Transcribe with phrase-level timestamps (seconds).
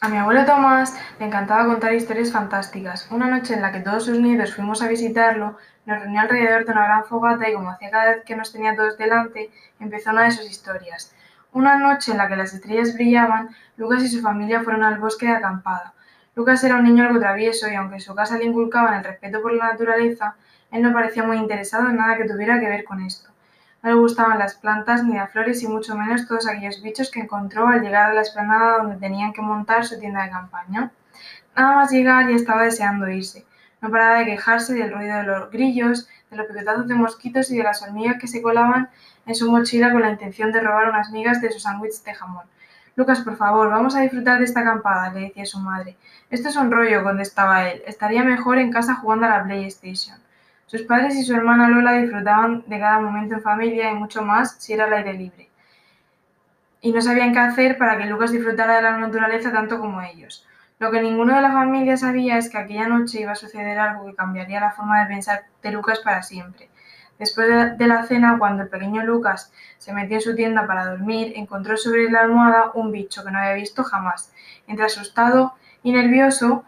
[0.00, 3.10] A mi abuelo Tomás le encantaba contar historias fantásticas.
[3.10, 6.70] Una noche en la que todos sus nietos fuimos a visitarlo, nos reunió alrededor de
[6.70, 9.50] una gran fogata y como hacía cada vez que nos tenía todos delante,
[9.80, 11.12] empezó una de sus historias.
[11.52, 15.26] Una noche en la que las estrellas brillaban, Lucas y su familia fueron al bosque
[15.26, 15.94] de acampada.
[16.36, 19.42] Lucas era un niño algo travieso y aunque en su casa le inculcaban el respeto
[19.42, 20.36] por la naturaleza,
[20.70, 23.30] él no parecía muy interesado en nada que tuviera que ver con esto.
[23.82, 27.20] No le gustaban las plantas ni las flores y mucho menos todos aquellos bichos que
[27.20, 30.90] encontró al llegar a la explanada donde tenían que montar su tienda de campaña.
[31.56, 33.46] Nada más llegar ya estaba deseando irse.
[33.80, 37.56] No paraba de quejarse del ruido de los grillos, de los piquetazos de mosquitos y
[37.56, 38.90] de las hormigas que se colaban
[39.26, 42.44] en su mochila con la intención de robar unas migas de su sándwich de jamón.
[42.96, 45.96] Lucas, por favor, vamos a disfrutar de esta acampada, le decía su madre.
[46.30, 47.80] Esto es un rollo, contestaba él.
[47.86, 50.18] Estaría mejor en casa jugando a la PlayStation.
[50.68, 54.56] Sus padres y su hermana Lola disfrutaban de cada momento en familia y mucho más
[54.58, 55.48] si era al aire libre.
[56.82, 60.46] Y no sabían qué hacer para que Lucas disfrutara de la naturaleza tanto como ellos.
[60.78, 64.04] Lo que ninguno de la familia sabía es que aquella noche iba a suceder algo
[64.04, 66.68] que cambiaría la forma de pensar de Lucas para siempre.
[67.18, 71.32] Después de la cena, cuando el pequeño Lucas se metió en su tienda para dormir,
[71.34, 74.34] encontró sobre la almohada un bicho que no había visto jamás.
[74.66, 76.66] Entre asustado y nervioso,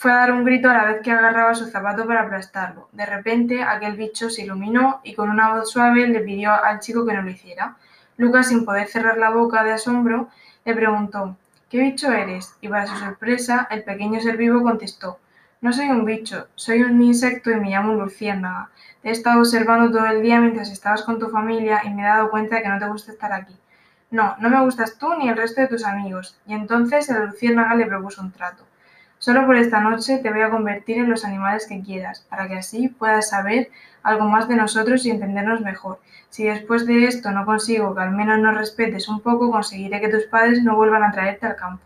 [0.00, 2.88] fue a dar un grito a la vez que agarraba su zapato para aplastarlo.
[2.92, 7.04] De repente, aquel bicho se iluminó y con una voz suave le pidió al chico
[7.04, 7.76] que no lo hiciera.
[8.16, 10.30] Lucas, sin poder cerrar la boca de asombro,
[10.64, 11.36] le preguntó
[11.68, 12.56] ¿Qué bicho eres?
[12.62, 15.18] Y para su sorpresa, el pequeño ser vivo contestó
[15.60, 18.70] No soy un bicho, soy un insecto y me llamo Luciérnaga.
[19.02, 22.06] Te he estado observando todo el día mientras estabas con tu familia y me he
[22.06, 23.54] dado cuenta de que no te gusta estar aquí.
[24.10, 26.38] No, no me gustas tú ni el resto de tus amigos.
[26.46, 28.69] Y entonces el Luciérnaga le propuso un trato.
[29.20, 32.54] Solo por esta noche te voy a convertir en los animales que quieras, para que
[32.54, 33.70] así puedas saber
[34.02, 36.00] algo más de nosotros y entendernos mejor.
[36.30, 40.08] Si después de esto no consigo que al menos nos respetes un poco, conseguiré que
[40.08, 41.84] tus padres no vuelvan a traerte al campo.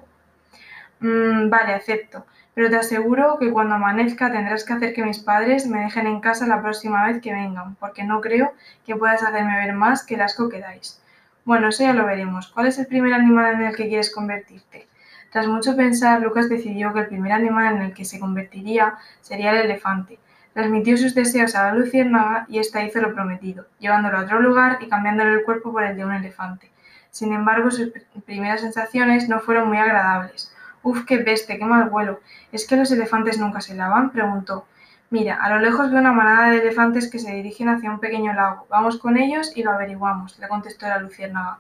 [1.00, 5.66] Mm, vale, acepto, pero te aseguro que cuando amanezca tendrás que hacer que mis padres
[5.66, 8.52] me dejen en casa la próxima vez que vengan, porque no creo
[8.86, 11.03] que puedas hacerme ver más que el asco que dais.
[11.44, 12.47] Bueno, eso ya lo veremos.
[12.47, 14.86] ¿Cuál es el primer animal en el que quieres convertirte?
[15.34, 19.50] Tras mucho pensar, Lucas decidió que el primer animal en el que se convertiría sería
[19.50, 20.21] el elefante.
[20.53, 24.78] Transmitió sus deseos a la luciérnaga y ésta hizo lo prometido, llevándolo a otro lugar
[24.81, 26.71] y cambiándole el cuerpo por el de un elefante.
[27.11, 27.91] Sin embargo, sus
[28.25, 30.55] primeras sensaciones no fueron muy agradables.
[30.84, 32.21] Uf, qué peste, qué mal vuelo.
[32.53, 34.11] ¿Es que los elefantes nunca se lavan?
[34.11, 34.69] preguntó.
[35.11, 38.33] Mira, a lo lejos veo una manada de elefantes que se dirigen hacia un pequeño
[38.34, 38.69] lago.
[38.71, 41.59] Vamos con ellos y lo averiguamos, le contestó la luciérnaga.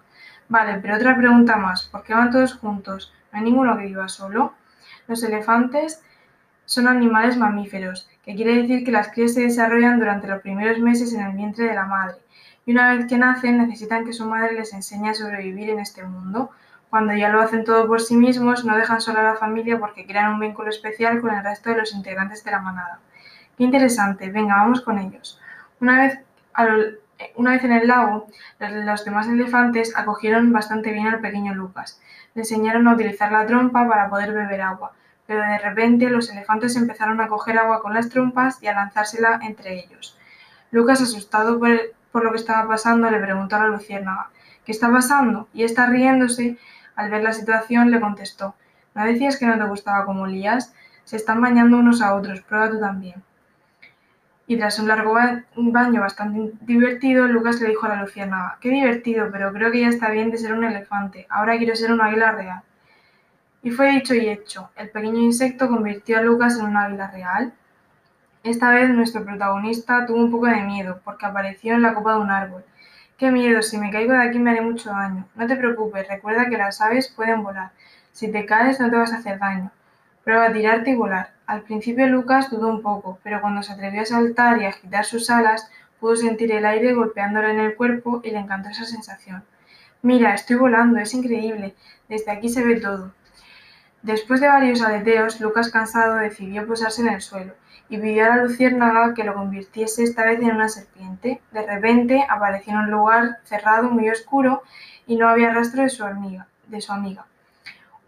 [0.48, 1.88] Vale, pero otra pregunta más.
[1.90, 3.12] ¿Por qué van todos juntos?
[3.34, 4.54] ¿No hay ninguno que viva solo?
[5.08, 6.00] Los elefantes
[6.66, 11.12] son animales mamíferos, que quiere decir que las crías se desarrollan durante los primeros meses
[11.12, 12.18] en el vientre de la madre,
[12.64, 16.04] y una vez que nacen necesitan que su madre les enseñe a sobrevivir en este
[16.04, 16.50] mundo.
[16.90, 20.06] Cuando ya lo hacen todo por sí mismos, no dejan sola a la familia porque
[20.06, 23.00] crean un vínculo especial con el resto de los integrantes de la manada.
[23.58, 25.40] Qué interesante, venga, vamos con ellos.
[25.80, 26.20] Una vez,
[27.36, 28.26] una vez en el lago,
[28.58, 32.00] los demás elefantes acogieron bastante bien al pequeño Lucas.
[32.34, 34.92] Le enseñaron a utilizar la trompa para poder beber agua,
[35.26, 39.40] pero de repente los elefantes empezaron a coger agua con las trompas y a lanzársela
[39.42, 40.18] entre ellos.
[40.70, 44.30] Lucas, asustado por, lo que estaba pasando, le preguntó a la luciérnaga,
[44.64, 45.48] ¿qué está pasando?
[45.52, 46.58] Y esta riéndose,
[46.96, 48.54] al ver la situación, le contestó,
[48.94, 50.74] ¿no decías que no te gustaba como lías?
[51.04, 53.22] Se están bañando unos a otros, prueba tú también.
[54.46, 55.14] Y tras un largo
[55.56, 59.88] baño bastante divertido, Lucas le dijo a la luciérnaga, qué divertido, pero creo que ya
[59.88, 62.62] está bien de ser un elefante, ahora quiero ser un águila real.
[63.62, 67.54] Y fue dicho y hecho, el pequeño insecto convirtió a Lucas en un águila real.
[68.42, 72.20] Esta vez nuestro protagonista tuvo un poco de miedo, porque apareció en la copa de
[72.20, 72.64] un árbol.
[73.16, 75.26] Qué miedo, si me caigo de aquí me haré mucho daño.
[75.34, 77.70] No te preocupes, recuerda que las aves pueden volar.
[78.12, 79.70] Si te caes no te vas a hacer daño.
[80.24, 81.33] Prueba a tirarte y volar.
[81.46, 85.28] Al principio Lucas dudó un poco, pero cuando se atrevió a saltar y agitar sus
[85.28, 89.44] alas, pudo sentir el aire golpeándole en el cuerpo y le encantó esa sensación.
[90.02, 91.74] Mira, estoy volando, es increíble.
[92.08, 93.12] Desde aquí se ve todo.
[94.02, 97.54] Después de varios aleteos, Lucas cansado decidió posarse en el suelo
[97.88, 101.40] y pidió a la luciérnaga que lo convirtiese esta vez en una serpiente.
[101.52, 104.62] De repente apareció en un lugar cerrado muy oscuro
[105.06, 106.04] y no había rastro de su,
[106.66, 107.26] de su amiga.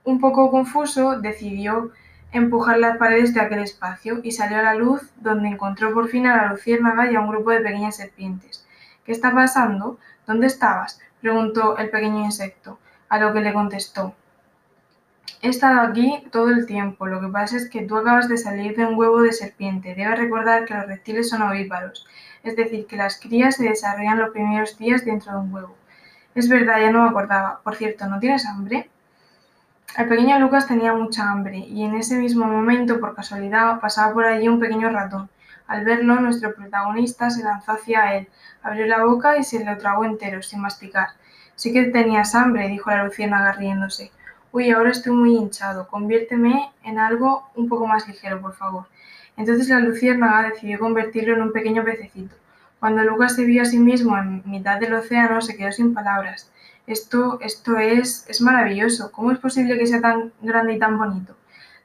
[0.04, 1.92] Un poco confuso, decidió
[2.36, 6.26] empujar las paredes de aquel espacio y salió a la luz, donde encontró por fin
[6.26, 8.66] a la luciérnaga y a un grupo de pequeñas serpientes.
[9.04, 9.98] ¿Qué está pasando?
[10.26, 11.00] ¿Dónde estabas?
[11.20, 12.78] preguntó el pequeño insecto,
[13.08, 14.14] a lo que le contestó.
[15.42, 18.76] He estado aquí todo el tiempo, lo que pasa es que tú acabas de salir
[18.76, 19.94] de un huevo de serpiente.
[19.94, 22.06] Debes recordar que los reptiles son ovíparos,
[22.42, 25.76] es decir, que las crías se desarrollan los primeros días dentro de un huevo.
[26.34, 27.60] Es verdad, ya no me acordaba.
[27.62, 28.90] Por cierto, ¿no tienes hambre?
[29.94, 34.26] El pequeño Lucas tenía mucha hambre y en ese mismo momento, por casualidad, pasaba por
[34.26, 35.30] allí un pequeño ratón.
[35.66, 38.28] Al verlo, nuestro protagonista se lanzó hacia él,
[38.62, 41.08] abrió la boca y se lo tragó entero, sin masticar.
[41.54, 44.12] Sí que tenías hambre, dijo la luciérnaga riéndose.
[44.52, 48.86] Uy, ahora estoy muy hinchado, conviérteme en algo un poco más ligero, por favor.
[49.36, 52.34] Entonces la luciérnaga decidió convertirlo en un pequeño pececito.
[52.78, 56.50] Cuando Lucas se vio a sí mismo en mitad del océano, se quedó sin palabras.
[56.86, 59.10] Esto, esto es, es maravilloso.
[59.12, 61.36] ¿Cómo es posible que sea tan grande y tan bonito?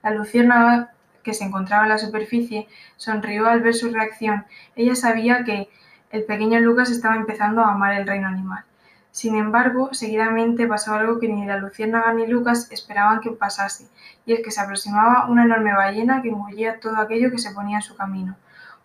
[0.04, 0.94] La luciérnaga,
[1.24, 2.68] que se encontraba en la superficie,
[2.98, 4.46] sonrió al ver su reacción.
[4.76, 5.70] Ella sabía que
[6.12, 8.66] el pequeño Lucas estaba empezando a amar el reino animal.
[9.12, 13.88] Sin embargo, seguidamente pasó algo que ni la luciérnaga ni Lucas esperaban que pasase,
[14.26, 17.78] y es que se aproximaba una enorme ballena que engullía todo aquello que se ponía
[17.78, 18.38] en su camino.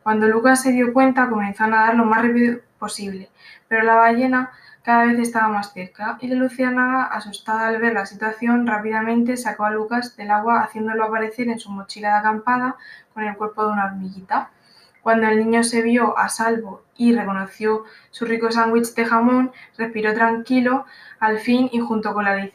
[0.02, 3.30] Cuando Lucas se dio cuenta, comenzó a nadar lo más rápido posible,
[3.68, 4.50] pero la ballena
[4.86, 9.64] cada vez estaba más cerca, y la luciérnaga, asustada al ver la situación, rápidamente sacó
[9.64, 12.76] a Lucas del agua haciéndolo aparecer en su mochila de acampada
[13.12, 14.50] con el cuerpo de una hormiguita.
[15.02, 20.14] Cuando el niño se vio a salvo y reconoció su rico sándwich de jamón, respiró
[20.14, 20.86] tranquilo
[21.18, 22.48] al fin y junto con la,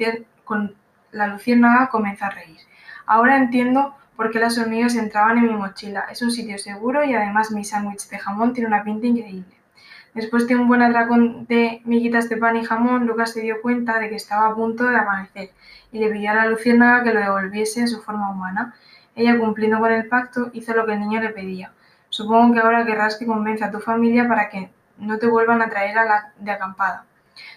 [0.46, 0.74] con
[1.12, 2.60] la luciérnaga comenzó a reír.
[3.08, 6.06] Ahora entiendo por qué las hormigas entraban en mi mochila.
[6.10, 9.61] Es un sitio seguro y además mi sándwich de jamón tiene una pinta increíble.
[10.14, 13.98] Después de un buen atracón de miguitas de pan y jamón, Lucas se dio cuenta
[13.98, 15.52] de que estaba a punto de amanecer
[15.92, 18.76] y le pidió a la luciérnaga que lo devolviese a su forma humana.
[19.16, 21.72] Ella, cumpliendo con el pacto, hizo lo que el niño le pedía.
[22.10, 25.70] Supongo que ahora querrás que convenza a tu familia para que no te vuelvan a
[25.70, 27.06] traer a la de acampada,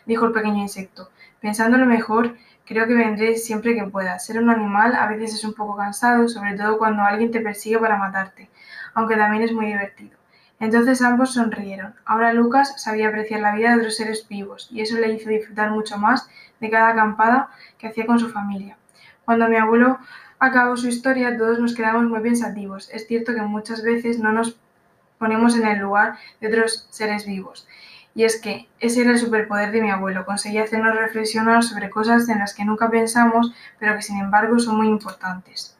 [0.06, 1.10] dijo el pequeño insecto.
[1.40, 4.20] Pensándolo mejor, creo que vendré siempre que pueda.
[4.20, 7.80] Ser un animal a veces es un poco cansado, sobre todo cuando alguien te persigue
[7.80, 8.48] para matarte,
[8.94, 10.23] aunque también es muy divertido.
[10.64, 11.94] Entonces ambos sonrieron.
[12.06, 15.70] Ahora Lucas sabía apreciar la vida de otros seres vivos, y eso le hizo disfrutar
[15.70, 16.26] mucho más
[16.58, 18.78] de cada acampada que hacía con su familia.
[19.26, 19.98] Cuando mi abuelo
[20.38, 22.88] acabó su historia, todos nos quedamos muy pensativos.
[22.90, 24.58] Es cierto que muchas veces no nos
[25.18, 27.68] ponemos en el lugar de otros seres vivos.
[28.14, 32.26] Y es que ese era el superpoder de mi abuelo, conseguía hacernos reflexionar sobre cosas
[32.30, 35.73] en las que nunca pensamos, pero que sin embargo son muy importantes.